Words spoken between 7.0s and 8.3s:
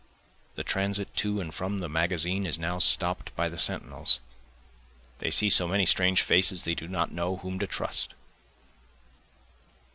know whom to trust.